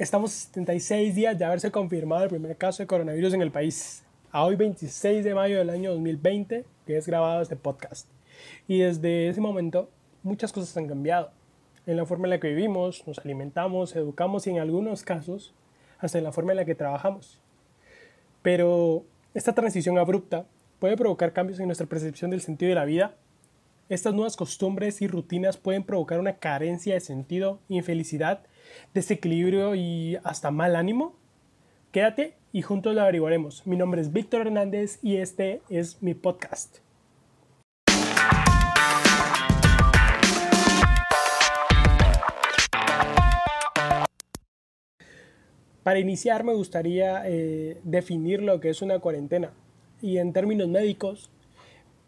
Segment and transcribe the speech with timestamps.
[0.00, 4.02] Estamos a 76 días de haberse confirmado el primer caso de coronavirus en el país.
[4.32, 8.08] A hoy 26 de mayo del año 2020 que es grabado este podcast.
[8.66, 9.90] Y desde ese momento
[10.22, 11.32] muchas cosas han cambiado.
[11.84, 15.52] En la forma en la que vivimos, nos alimentamos, educamos y en algunos casos
[15.98, 17.38] hasta en la forma en la que trabajamos.
[18.40, 19.04] Pero
[19.34, 20.46] esta transición abrupta
[20.78, 23.16] puede provocar cambios en nuestra percepción del sentido de la vida.
[23.90, 28.40] Estas nuevas costumbres y rutinas pueden provocar una carencia de sentido, infelicidad
[28.94, 31.14] desequilibrio y hasta mal ánimo?
[31.92, 33.66] Quédate y juntos lo averiguaremos.
[33.66, 36.78] Mi nombre es Víctor Hernández y este es mi podcast.
[45.82, 49.52] Para iniciar me gustaría eh, definir lo que es una cuarentena.
[50.02, 51.30] Y en términos médicos,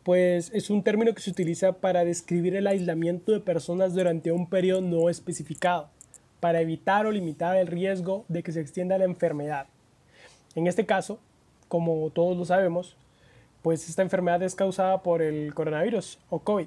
[0.02, 4.48] pues es un término que se utiliza para describir el aislamiento de personas durante un
[4.48, 5.90] periodo no especificado
[6.42, 9.68] para evitar o limitar el riesgo de que se extienda la enfermedad.
[10.56, 11.20] En este caso,
[11.68, 12.96] como todos lo sabemos,
[13.62, 16.66] pues esta enfermedad es causada por el coronavirus o COVID.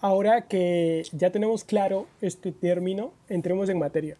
[0.00, 4.16] Ahora que ya tenemos claro este término, entremos en materia.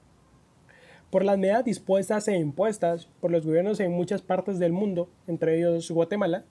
[1.10, 5.56] Por las medidas dispuestas e impuestas por los gobiernos en muchas partes del mundo, entre
[5.56, 6.44] ellos Guatemala,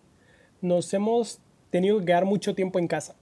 [0.61, 3.15] nos hemos tenido que quedar mucho tiempo en casa.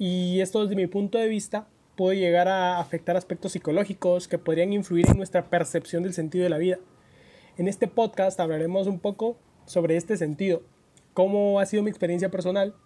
[0.00, 1.68] Y esto desde mi punto de vista
[1.98, 6.50] puede llegar a afectar aspectos psicológicos que podrían influir en nuestra percepción del sentido de
[6.50, 6.78] la vida.
[7.56, 10.62] En este podcast hablaremos un poco sobre este sentido,
[11.12, 12.76] cómo ha sido mi experiencia personal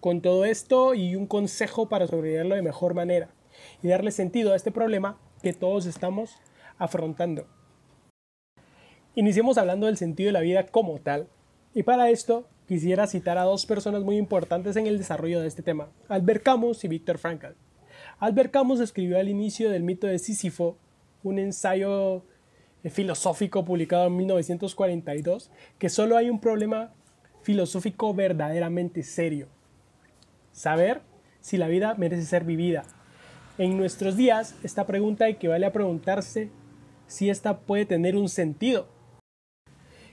[0.00, 3.30] con todo esto y un consejo para sobrellevarlo de mejor manera
[3.82, 6.36] y darle sentido a este problema que todos estamos
[6.76, 7.46] afrontando.
[9.14, 11.28] Iniciemos hablando del sentido de la vida como tal.
[11.72, 15.62] Y para esto quisiera citar a dos personas muy importantes en el desarrollo de este
[15.62, 17.69] tema, Albert Camus y Viktor Frankl.
[18.20, 20.76] Albert Camus escribió al inicio del mito de Sísifo
[21.22, 22.22] un ensayo
[22.84, 26.92] eh, filosófico publicado en 1942 que solo hay un problema
[27.40, 29.48] filosófico verdaderamente serio.
[30.52, 31.00] Saber
[31.40, 32.84] si la vida merece ser vivida.
[33.56, 36.50] En nuestros días, esta pregunta equivale a preguntarse
[37.06, 38.86] si esta puede tener un sentido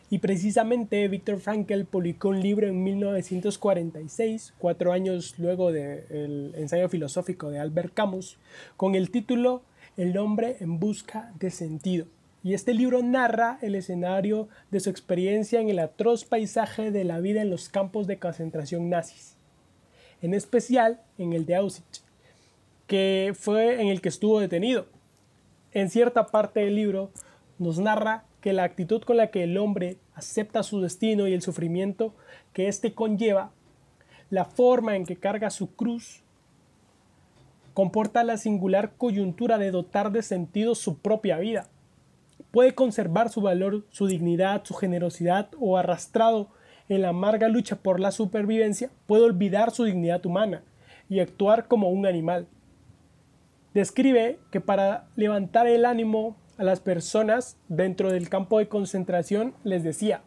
[0.10, 7.50] y precisamente Viktor Frankl publicó un libro en 1946, cuatro años luego del ensayo filosófico
[7.50, 8.38] de Albert Camus,
[8.78, 9.64] con el título
[9.98, 12.06] El hombre en busca de sentido.
[12.42, 17.20] Y este libro narra el escenario de su experiencia en el atroz paisaje de la
[17.20, 19.36] vida en los campos de concentración nazis,
[20.22, 22.06] en especial en el de Auschwitz,
[22.86, 24.86] que fue en el que estuvo detenido.
[25.74, 27.12] En cierta parte del libro
[27.60, 31.42] nos narra que la actitud con la que el hombre acepta su destino y el
[31.42, 32.14] sufrimiento
[32.54, 33.52] que éste conlleva,
[34.30, 36.22] la forma en que carga su cruz,
[37.74, 41.68] comporta la singular coyuntura de dotar de sentido su propia vida.
[42.52, 46.50] Puede conservar su valor, su dignidad, su generosidad o arrastrado
[46.90, 50.64] en la amarga lucha por la supervivencia, puede olvidar su dignidad humana
[51.10, 52.48] y actuar como un animal.
[53.74, 59.84] Describe que para levantar el ánimo a las personas dentro del campo de concentración les
[59.84, 60.22] decía,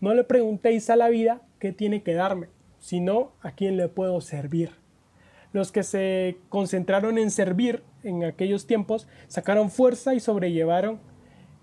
[0.00, 2.48] no le preguntéis a la vida qué tiene que darme,
[2.78, 4.70] sino a quién le puedo servir.
[5.52, 10.98] Los que se concentraron en servir en aquellos tiempos sacaron fuerza y sobrellevaron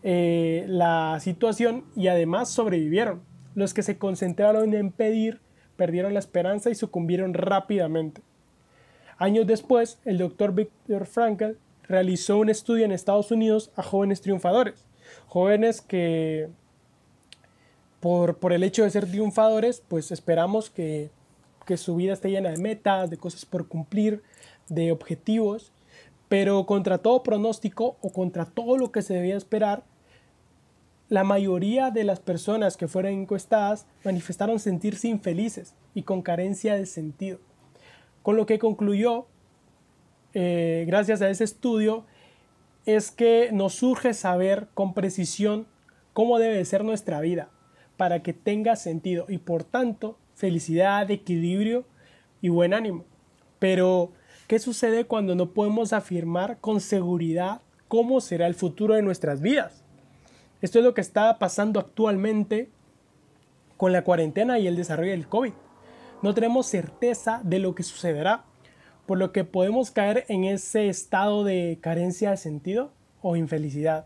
[0.03, 3.23] eh, la situación y además sobrevivieron.
[3.55, 5.41] Los que se concentraron en pedir
[5.75, 8.21] perdieron la esperanza y sucumbieron rápidamente.
[9.17, 11.57] Años después, el doctor Viktor Frankl
[11.89, 14.85] realizó un estudio en Estados Unidos a jóvenes triunfadores,
[15.27, 16.47] jóvenes que
[17.99, 21.09] por, el hecho de ser triunfadores, pues esperamos que,
[21.65, 24.23] que su vida esté llena de metas, de cosas por cumplir,
[24.69, 25.73] de objetivos,
[26.29, 29.83] pero contra todo pronóstico o contra todo lo que se debía esperar,
[31.09, 36.85] la mayoría de las personas que fueron encuestadas manifestaron sentirse infelices y con carencia de
[36.85, 37.39] sentido,
[38.21, 39.25] con lo que concluyó
[40.33, 42.05] eh, gracias a ese estudio
[42.85, 45.67] es que nos surge saber con precisión
[46.13, 47.49] cómo debe ser nuestra vida
[47.97, 51.85] para que tenga sentido y por tanto felicidad, equilibrio
[52.41, 53.03] y buen ánimo.
[53.59, 54.11] Pero,
[54.47, 59.83] ¿qué sucede cuando no podemos afirmar con seguridad cómo será el futuro de nuestras vidas?
[60.61, 62.69] Esto es lo que está pasando actualmente
[63.77, 65.53] con la cuarentena y el desarrollo del COVID.
[66.21, 68.45] No tenemos certeza de lo que sucederá
[69.09, 72.91] por lo que podemos caer en ese estado de carencia de sentido
[73.23, 74.05] o infelicidad.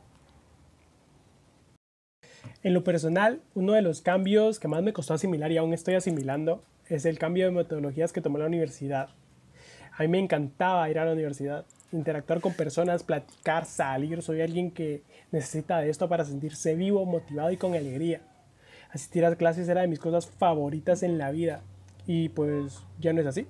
[2.63, 5.95] En lo personal, uno de los cambios que más me costó asimilar y aún estoy
[5.95, 9.09] asimilando es el cambio de metodologías que tomé en la universidad.
[9.91, 14.21] A mí me encantaba ir a la universidad interactuar con personas, platicar, salir.
[14.21, 15.03] Soy alguien que
[15.33, 18.21] necesita de esto para sentirse vivo, motivado y con alegría.
[18.89, 21.61] Asistir a clases era de mis cosas favoritas en la vida
[22.07, 23.47] y pues ya no es así.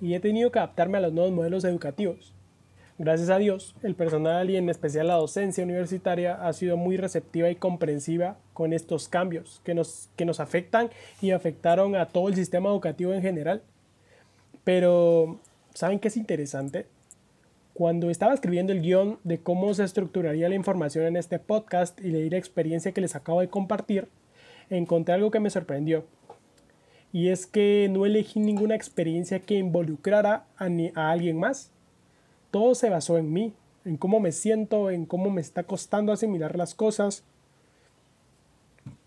[0.00, 2.34] Y he tenido que adaptarme a los nuevos modelos educativos.
[3.02, 7.48] Gracias a Dios, el personal y en especial la docencia universitaria ha sido muy receptiva
[7.48, 10.90] y comprensiva con estos cambios que nos, que nos afectan
[11.22, 13.62] y afectaron a todo el sistema educativo en general.
[14.64, 15.40] Pero,
[15.72, 16.88] ¿saben qué es interesante?
[17.72, 22.10] Cuando estaba escribiendo el guion de cómo se estructuraría la información en este podcast y
[22.10, 24.08] leí la experiencia que les acabo de compartir,
[24.68, 26.04] encontré algo que me sorprendió.
[27.12, 31.70] Y es que no elegí ninguna experiencia que involucrara a, alguien más
[32.50, 33.52] todo se basó en mí,
[33.84, 37.22] en cómo me siento, en cómo me está costando asimilar las cosas.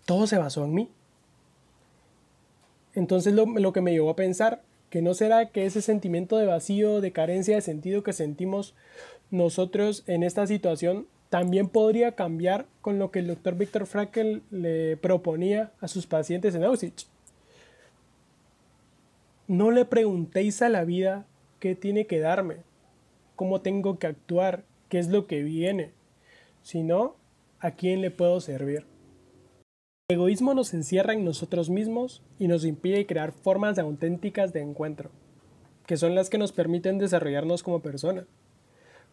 [0.06, 0.88] Todo se basó en mí.
[2.94, 6.46] Entonces lo, lo, que me llevó a pensar que no será que ese sentimiento de
[6.46, 8.74] vacío, de carencia de sentido que sentimos
[9.30, 14.96] nosotros en esta situación también podría cambiar con lo que el doctor Víctor Frankl le
[14.96, 17.08] proponía a sus pacientes en Auschwitz.
[19.46, 21.26] No le preguntéis a la vida
[21.60, 22.62] qué tiene que darme,
[23.36, 25.92] cómo tengo que actuar, qué es lo que viene,
[26.62, 27.16] sino
[27.60, 28.86] a quién le puedo servir.
[30.08, 35.10] El egoísmo nos encierra en nosotros mismos y nos impide crear formas auténticas de encuentro,
[35.84, 38.24] que son las que nos permiten desarrollarnos como persona,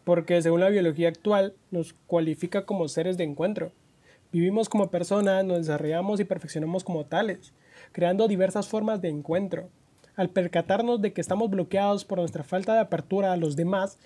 [0.02, 3.72] porque según la biología actual nos cualifica como seres de encuentro.
[4.32, 7.52] Vivimos como personas, nos desarrollamos y perfeccionamos como tales,
[7.92, 9.68] creando diversas formas de encuentro,
[10.16, 13.98] al percatarnos de que estamos bloqueados por nuestra falta de apertura a los demás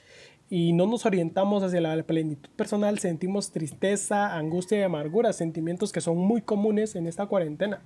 [0.48, 6.00] y no nos orientamos hacia la plenitud personal, sentimos tristeza, angustia y amargura, sentimientos que
[6.00, 7.80] son muy comunes en esta cuarentena.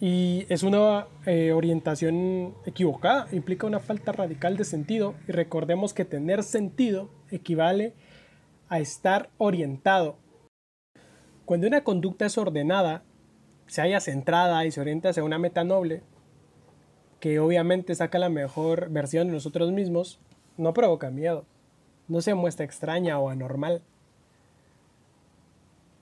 [0.00, 6.04] Y es una eh, orientación equivocada, implica una falta radical de sentido y recordemos que
[6.04, 7.94] tener sentido equivale
[8.68, 10.16] a estar orientado.
[11.44, 13.02] Cuando una conducta es ordenada,
[13.66, 16.02] se haya centrada y se orienta hacia una meta noble,
[17.20, 20.18] que obviamente saca la mejor versión de nosotros mismos,
[20.56, 21.44] no provoca miedo,
[22.08, 23.82] no se muestra extraña o anormal.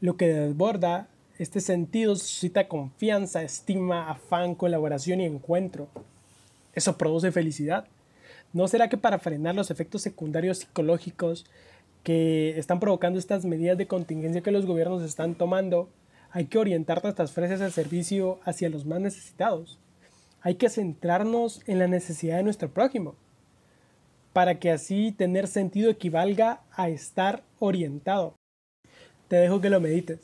[0.00, 1.08] Lo que desborda
[1.38, 5.88] este sentido suscita confianza, estima, afán, colaboración y encuentro.
[6.74, 7.86] Eso produce felicidad.
[8.52, 11.44] ¿No será que para frenar los efectos secundarios psicológicos
[12.04, 15.90] que están provocando estas medidas de contingencia que los gobiernos están tomando,
[16.30, 19.78] hay que orientar nuestras frases al servicio hacia los más necesitados?
[20.46, 23.16] Hay que centrarnos en la necesidad de nuestro prójimo,
[24.32, 28.36] para que así tener sentido equivalga a estar orientado.
[29.26, 30.20] Te dejo que lo medites.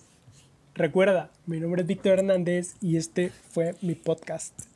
[0.77, 4.72] Recuerda, mi nombre es Víctor Hernández y este fue mi podcast.